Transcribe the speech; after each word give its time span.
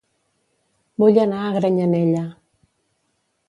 Vull 1.03 1.21
anar 1.25 1.43
a 1.43 1.53
Granyanella 1.59 2.27